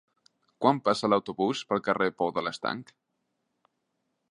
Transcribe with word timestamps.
Quan 0.63 0.79
passa 0.87 1.09
l'autobús 1.13 1.61
pel 1.73 1.83
carrer 1.89 2.09
Pou 2.23 2.33
de 2.39 2.45
l'Estanc? 2.47 2.93